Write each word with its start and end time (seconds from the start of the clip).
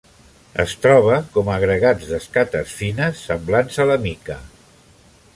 Es 0.61 0.71
troba 0.85 1.17
com 1.35 1.51
a 1.51 1.57
agregats 1.59 2.07
d'escates 2.11 2.73
fines, 2.79 3.21
semblants 3.29 3.77
a 3.85 3.87
la 3.91 3.99
mica. 4.07 4.39